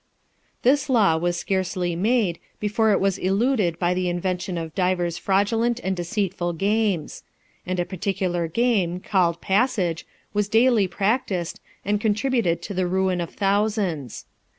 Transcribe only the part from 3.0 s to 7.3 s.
eluded by the invention of divers fraudulent and deceitful games;